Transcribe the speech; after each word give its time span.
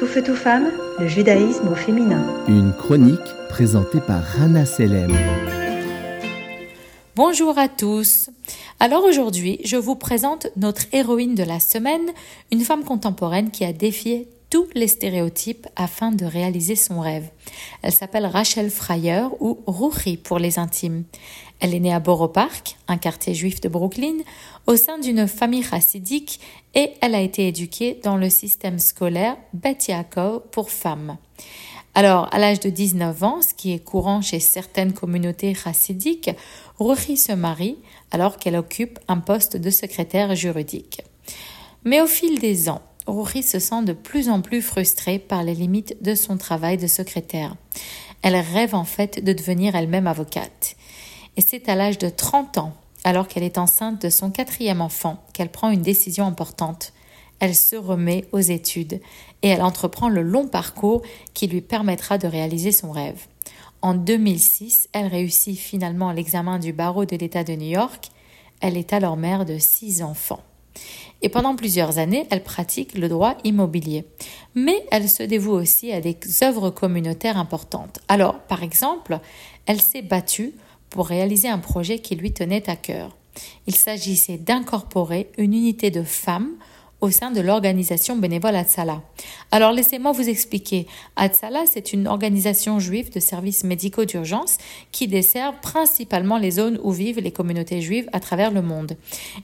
Tout 0.00 0.06
feu, 0.06 0.22
tout 0.22 0.34
femme, 0.34 0.70
le 0.98 1.06
judaïsme 1.06 1.68
au 1.68 1.74
féminin. 1.74 2.24
Une 2.48 2.72
chronique 2.72 3.18
présentée 3.50 4.00
par 4.00 4.22
Rana 4.22 4.64
Selem. 4.64 5.14
Bonjour 7.14 7.58
à 7.58 7.68
tous. 7.68 8.30
Alors 8.78 9.04
aujourd'hui, 9.04 9.60
je 9.62 9.76
vous 9.76 9.96
présente 9.96 10.46
notre 10.56 10.84
héroïne 10.94 11.34
de 11.34 11.42
la 11.42 11.60
semaine, 11.60 12.08
une 12.50 12.62
femme 12.62 12.82
contemporaine 12.82 13.50
qui 13.50 13.62
a 13.62 13.74
défié 13.74 14.26
tous 14.50 14.66
les 14.74 14.88
stéréotypes 14.88 15.68
afin 15.76 16.10
de 16.10 16.26
réaliser 16.26 16.74
son 16.74 17.00
rêve. 17.00 17.30
Elle 17.82 17.92
s'appelle 17.92 18.26
Rachel 18.26 18.68
Fryer 18.68 19.26
ou 19.38 19.60
Rouchi 19.66 20.16
pour 20.16 20.38
les 20.40 20.58
intimes. 20.58 21.04
Elle 21.60 21.74
est 21.74 21.80
née 21.80 21.94
à 21.94 22.00
Borough 22.00 22.32
Park, 22.32 22.76
un 22.88 22.98
quartier 22.98 23.32
juif 23.32 23.60
de 23.60 23.68
Brooklyn, 23.68 24.16
au 24.66 24.76
sein 24.76 24.98
d'une 24.98 25.28
famille 25.28 25.62
chassidique 25.62 26.40
et 26.74 26.90
elle 27.00 27.14
a 27.14 27.20
été 27.20 27.46
éduquée 27.46 28.00
dans 28.02 28.16
le 28.16 28.28
système 28.28 28.78
scolaire 28.78 29.36
Bet 29.54 29.78
Yaakov 29.88 30.42
pour 30.50 30.70
femmes. 30.70 31.16
Alors, 31.94 32.32
à 32.32 32.38
l'âge 32.38 32.60
de 32.60 32.70
19 32.70 33.22
ans, 33.24 33.42
ce 33.42 33.52
qui 33.52 33.72
est 33.72 33.84
courant 33.84 34.22
chez 34.22 34.40
certaines 34.40 34.92
communautés 34.92 35.54
chassidiques, 35.54 36.30
Rouchi 36.78 37.16
se 37.16 37.32
marie 37.32 37.78
alors 38.10 38.36
qu'elle 38.36 38.56
occupe 38.56 38.98
un 39.08 39.18
poste 39.18 39.56
de 39.56 39.70
secrétaire 39.70 40.34
juridique. 40.34 41.02
Mais 41.84 42.00
au 42.00 42.06
fil 42.06 42.38
des 42.38 42.68
ans, 42.68 42.82
Rouchi 43.06 43.42
se 43.42 43.58
sent 43.58 43.82
de 43.84 43.92
plus 43.92 44.28
en 44.28 44.40
plus 44.40 44.62
frustrée 44.62 45.18
par 45.18 45.42
les 45.42 45.54
limites 45.54 46.02
de 46.02 46.14
son 46.14 46.36
travail 46.36 46.76
de 46.76 46.86
secrétaire. 46.86 47.56
Elle 48.22 48.36
rêve 48.36 48.74
en 48.74 48.84
fait 48.84 49.24
de 49.24 49.32
devenir 49.32 49.74
elle-même 49.74 50.06
avocate. 50.06 50.76
Et 51.36 51.40
c'est 51.40 51.68
à 51.68 51.74
l'âge 51.74 51.98
de 51.98 52.08
30 52.08 52.58
ans, 52.58 52.74
alors 53.04 53.28
qu'elle 53.28 53.42
est 53.42 53.58
enceinte 53.58 54.02
de 54.02 54.10
son 54.10 54.30
quatrième 54.30 54.80
enfant, 54.80 55.22
qu'elle 55.32 55.48
prend 55.48 55.70
une 55.70 55.82
décision 55.82 56.26
importante. 56.26 56.92
Elle 57.38 57.54
se 57.54 57.76
remet 57.76 58.26
aux 58.32 58.40
études 58.40 59.00
et 59.42 59.48
elle 59.48 59.62
entreprend 59.62 60.10
le 60.10 60.22
long 60.22 60.46
parcours 60.46 61.02
qui 61.32 61.46
lui 61.46 61.62
permettra 61.62 62.18
de 62.18 62.26
réaliser 62.26 62.72
son 62.72 62.90
rêve. 62.90 63.26
En 63.80 63.94
2006, 63.94 64.90
elle 64.92 65.06
réussit 65.06 65.58
finalement 65.58 66.12
l'examen 66.12 66.58
du 66.58 66.74
barreau 66.74 67.06
de 67.06 67.16
l'État 67.16 67.44
de 67.44 67.54
New 67.54 67.70
York. 67.70 68.10
Elle 68.60 68.76
est 68.76 68.92
alors 68.92 69.16
mère 69.16 69.46
de 69.46 69.56
six 69.56 70.02
enfants. 70.02 70.42
Et 71.22 71.28
pendant 71.28 71.54
plusieurs 71.54 71.98
années, 71.98 72.26
elle 72.30 72.42
pratique 72.42 72.96
le 72.96 73.08
droit 73.08 73.36
immobilier. 73.44 74.04
Mais 74.54 74.84
elle 74.90 75.08
se 75.08 75.22
dévoue 75.22 75.52
aussi 75.52 75.92
à 75.92 76.00
des 76.00 76.16
œuvres 76.42 76.70
communautaires 76.70 77.38
importantes. 77.38 77.98
Alors, 78.08 78.40
par 78.40 78.62
exemple, 78.62 79.18
elle 79.66 79.80
s'est 79.80 80.02
battue 80.02 80.54
pour 80.88 81.06
réaliser 81.06 81.48
un 81.48 81.58
projet 81.58 81.98
qui 81.98 82.16
lui 82.16 82.32
tenait 82.32 82.68
à 82.68 82.76
cœur. 82.76 83.16
Il 83.66 83.74
s'agissait 83.76 84.38
d'incorporer 84.38 85.30
une 85.38 85.54
unité 85.54 85.90
de 85.90 86.02
femmes 86.02 86.50
au 87.00 87.10
sein 87.10 87.30
de 87.30 87.40
l'organisation 87.40 88.16
bénévole 88.16 88.56
Atsala. 88.56 89.02
Alors 89.50 89.72
laissez-moi 89.72 90.12
vous 90.12 90.28
expliquer. 90.28 90.86
Atsala, 91.16 91.64
c'est 91.70 91.92
une 91.92 92.06
organisation 92.06 92.78
juive 92.78 93.12
de 93.12 93.20
services 93.20 93.64
médicaux 93.64 94.04
d'urgence 94.04 94.58
qui 94.92 95.08
dessert 95.08 95.60
principalement 95.60 96.38
les 96.38 96.52
zones 96.52 96.78
où 96.82 96.92
vivent 96.92 97.20
les 97.20 97.32
communautés 97.32 97.80
juives 97.80 98.08
à 98.12 98.20
travers 98.20 98.50
le 98.50 98.62
monde. 98.62 98.96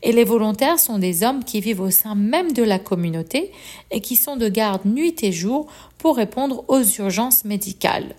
Et 0.02 0.12
les 0.12 0.24
volontaires 0.24 0.78
sont 0.78 0.98
des 0.98 1.22
hommes 1.22 1.44
qui 1.44 1.60
vivent 1.60 1.80
au 1.80 1.90
sein 1.90 2.14
même 2.14 2.52
de 2.52 2.62
la 2.62 2.78
communauté 2.78 3.52
et 3.90 4.00
qui 4.00 4.16
sont 4.16 4.36
de 4.36 4.48
garde 4.48 4.84
nuit 4.84 5.16
et 5.22 5.32
jour 5.32 5.66
pour 5.98 6.16
répondre 6.16 6.64
aux 6.68 6.82
urgences 6.82 7.44
médicales. 7.44 8.14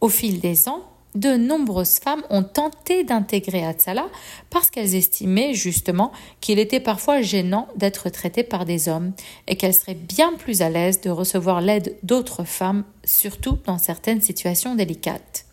Au 0.00 0.08
fil 0.08 0.40
des 0.40 0.68
ans, 0.68 0.84
de 1.14 1.36
nombreuses 1.36 1.98
femmes 1.98 2.22
ont 2.30 2.42
tenté 2.42 3.04
d'intégrer 3.04 3.64
Atsala 3.64 4.06
parce 4.50 4.70
qu'elles 4.70 4.94
estimaient 4.94 5.54
justement 5.54 6.12
qu'il 6.40 6.58
était 6.58 6.80
parfois 6.80 7.22
gênant 7.22 7.68
d'être 7.76 8.08
traitées 8.10 8.44
par 8.44 8.64
des 8.64 8.88
hommes 8.88 9.12
et 9.46 9.56
qu'elles 9.56 9.74
seraient 9.74 9.94
bien 9.94 10.34
plus 10.34 10.62
à 10.62 10.70
l'aise 10.70 11.00
de 11.00 11.10
recevoir 11.10 11.60
l'aide 11.60 11.96
d'autres 12.02 12.44
femmes, 12.44 12.84
surtout 13.04 13.58
dans 13.64 13.78
certaines 13.78 14.20
situations 14.20 14.74
délicates. 14.74 15.46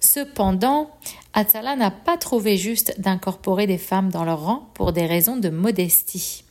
Cependant, 0.00 0.90
Atsala 1.32 1.76
n'a 1.76 1.90
pas 1.90 2.16
trouvé 2.16 2.56
juste 2.56 3.00
d'incorporer 3.00 3.66
des 3.66 3.78
femmes 3.78 4.10
dans 4.10 4.24
leur 4.24 4.44
rang 4.44 4.68
pour 4.74 4.92
des 4.92 5.06
raisons 5.06 5.36
de 5.36 5.48
modestie. 5.48 6.44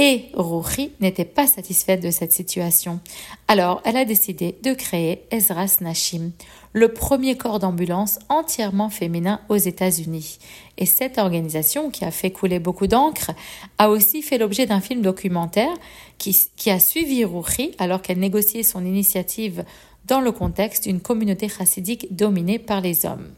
Et 0.00 0.26
Rouchi 0.34 0.92
n'était 1.00 1.24
pas 1.24 1.48
satisfaite 1.48 2.00
de 2.00 2.12
cette 2.12 2.30
situation. 2.30 3.00
Alors, 3.48 3.82
elle 3.84 3.96
a 3.96 4.04
décidé 4.04 4.56
de 4.62 4.72
créer 4.72 5.24
Ezras 5.32 5.78
Nashim, 5.80 6.30
le 6.72 6.92
premier 6.92 7.36
corps 7.36 7.58
d'ambulance 7.58 8.20
entièrement 8.28 8.90
féminin 8.90 9.40
aux 9.48 9.56
États-Unis. 9.56 10.38
Et 10.76 10.86
cette 10.86 11.18
organisation, 11.18 11.90
qui 11.90 12.04
a 12.04 12.12
fait 12.12 12.30
couler 12.30 12.60
beaucoup 12.60 12.86
d'encre, 12.86 13.32
a 13.78 13.90
aussi 13.90 14.22
fait 14.22 14.38
l'objet 14.38 14.66
d'un 14.66 14.80
film 14.80 15.02
documentaire 15.02 15.74
qui, 16.18 16.70
a 16.70 16.78
suivi 16.78 17.24
Rouchi 17.24 17.74
alors 17.78 18.00
qu'elle 18.00 18.20
négociait 18.20 18.62
son 18.62 18.86
initiative 18.86 19.64
dans 20.04 20.20
le 20.20 20.30
contexte 20.30 20.84
d'une 20.84 21.00
communauté 21.00 21.48
chassidique 21.48 22.14
dominée 22.14 22.60
par 22.60 22.80
les 22.80 23.04
hommes. 23.04 23.30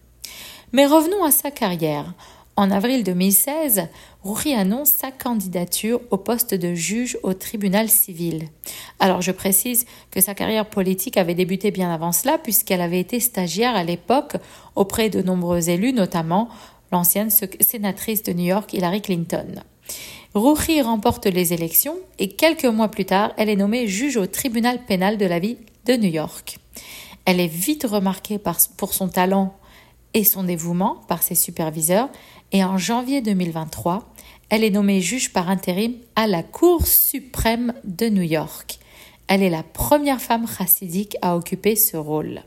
Mais 0.72 0.84
revenons 0.84 1.24
à 1.24 1.30
sa 1.30 1.50
carrière. 1.50 2.12
En 2.60 2.70
avril 2.70 3.04
2016, 3.04 3.88
Rouhi 4.22 4.52
annonce 4.52 4.90
sa 4.90 5.10
candidature 5.10 5.98
au 6.10 6.18
poste 6.18 6.52
de 6.52 6.74
juge 6.74 7.16
au 7.22 7.32
tribunal 7.32 7.88
civil. 7.88 8.48
Alors 8.98 9.22
je 9.22 9.32
précise 9.32 9.86
que 10.10 10.20
sa 10.20 10.34
carrière 10.34 10.68
politique 10.68 11.16
avait 11.16 11.32
débuté 11.32 11.70
bien 11.70 11.90
avant 11.90 12.12
cela 12.12 12.36
puisqu'elle 12.36 12.82
avait 12.82 13.00
été 13.00 13.18
stagiaire 13.18 13.74
à 13.74 13.82
l'époque 13.82 14.36
auprès 14.76 15.08
de 15.08 15.22
nombreux 15.22 15.70
élus, 15.70 15.94
notamment 15.94 16.50
l'ancienne 16.92 17.30
sénatrice 17.30 18.24
de 18.24 18.34
New 18.34 18.44
York 18.44 18.74
Hillary 18.74 19.00
Clinton. 19.00 19.62
Rouhi 20.34 20.82
remporte 20.82 21.24
les 21.24 21.54
élections 21.54 21.96
et 22.18 22.28
quelques 22.28 22.66
mois 22.66 22.88
plus 22.88 23.06
tard, 23.06 23.32
elle 23.38 23.48
est 23.48 23.56
nommée 23.56 23.88
juge 23.88 24.18
au 24.18 24.26
tribunal 24.26 24.84
pénal 24.84 25.16
de 25.16 25.24
la 25.24 25.38
ville 25.38 25.56
de 25.86 25.94
New 25.94 26.10
York. 26.10 26.58
Elle 27.24 27.40
est 27.40 27.46
vite 27.46 27.86
remarquée 27.88 28.38
pour 28.76 28.92
son 28.92 29.08
talent 29.08 29.54
et 30.14 30.24
son 30.24 30.44
dévouement 30.44 30.96
par 31.08 31.22
ses 31.22 31.34
superviseurs 31.34 32.08
et 32.52 32.64
en 32.64 32.78
janvier 32.78 33.20
2023, 33.22 34.12
elle 34.48 34.64
est 34.64 34.70
nommée 34.70 35.00
juge 35.00 35.32
par 35.32 35.48
intérim 35.48 35.94
à 36.16 36.26
la 36.26 36.42
Cour 36.42 36.86
suprême 36.86 37.72
de 37.84 38.08
New 38.08 38.22
York. 38.22 38.78
Elle 39.28 39.42
est 39.42 39.50
la 39.50 39.62
première 39.62 40.20
femme 40.20 40.48
chassidique 40.48 41.16
à 41.22 41.36
occuper 41.36 41.76
ce 41.76 41.96
rôle. 41.96 42.42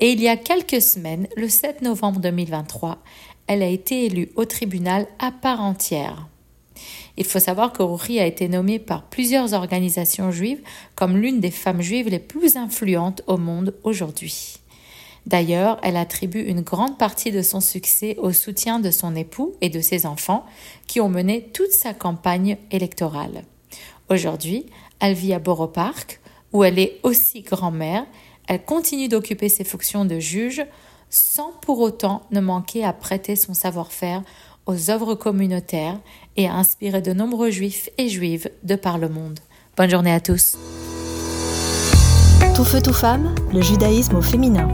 Et 0.00 0.10
il 0.10 0.20
y 0.20 0.28
a 0.28 0.36
quelques 0.36 0.82
semaines, 0.82 1.28
le 1.36 1.48
7 1.48 1.82
novembre 1.82 2.20
2023, 2.20 2.98
elle 3.46 3.62
a 3.62 3.68
été 3.68 4.06
élue 4.06 4.30
au 4.34 4.44
tribunal 4.44 5.06
à 5.20 5.30
part 5.30 5.60
entière. 5.60 6.26
Il 7.16 7.24
faut 7.24 7.38
savoir 7.38 7.72
que 7.72 7.82
Rouri 7.82 8.18
a 8.18 8.26
été 8.26 8.48
nommée 8.48 8.78
par 8.78 9.04
plusieurs 9.04 9.52
organisations 9.52 10.32
juives 10.32 10.62
comme 10.96 11.16
l'une 11.16 11.40
des 11.40 11.50
femmes 11.50 11.82
juives 11.82 12.08
les 12.08 12.18
plus 12.18 12.56
influentes 12.56 13.22
au 13.26 13.36
monde 13.36 13.74
aujourd'hui. 13.84 14.56
D'ailleurs, 15.26 15.78
elle 15.82 15.96
attribue 15.96 16.42
une 16.42 16.62
grande 16.62 16.98
partie 16.98 17.30
de 17.30 17.42
son 17.42 17.60
succès 17.60 18.16
au 18.18 18.32
soutien 18.32 18.80
de 18.80 18.90
son 18.90 19.14
époux 19.14 19.54
et 19.60 19.68
de 19.68 19.80
ses 19.80 20.04
enfants 20.04 20.44
qui 20.86 21.00
ont 21.00 21.08
mené 21.08 21.48
toute 21.52 21.70
sa 21.70 21.94
campagne 21.94 22.58
électorale. 22.70 23.44
Aujourd'hui, 24.08 24.66
elle 25.00 25.14
vit 25.14 25.32
à 25.32 25.38
Borough 25.38 25.72
Park, 25.72 26.20
où 26.52 26.64
elle 26.64 26.78
est 26.78 26.98
aussi 27.02 27.42
grand-mère. 27.42 28.04
Elle 28.48 28.64
continue 28.64 29.08
d'occuper 29.08 29.48
ses 29.48 29.64
fonctions 29.64 30.04
de 30.04 30.18
juge 30.18 30.64
sans 31.08 31.52
pour 31.60 31.80
autant 31.80 32.22
ne 32.30 32.40
manquer 32.40 32.84
à 32.84 32.92
prêter 32.92 33.36
son 33.36 33.54
savoir-faire 33.54 34.22
aux 34.66 34.90
œuvres 34.90 35.14
communautaires 35.14 36.00
et 36.36 36.48
à 36.48 36.54
inspirer 36.54 37.02
de 37.02 37.12
nombreux 37.12 37.50
juifs 37.50 37.90
et 37.98 38.08
juives 38.08 38.50
de 38.62 38.76
par 38.76 38.98
le 38.98 39.08
monde. 39.08 39.38
Bonne 39.76 39.90
journée 39.90 40.12
à 40.12 40.20
tous. 40.20 40.56
Tout 42.54 42.64
feu, 42.64 42.80
tout 42.82 42.92
femme, 42.92 43.34
le 43.52 43.62
judaïsme 43.62 44.16
au 44.16 44.22
féminin. 44.22 44.68